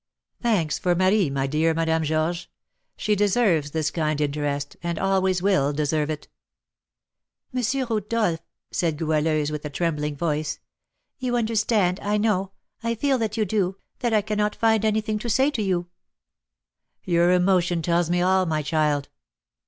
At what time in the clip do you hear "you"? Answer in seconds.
11.19-11.37, 13.37-13.45, 15.61-15.85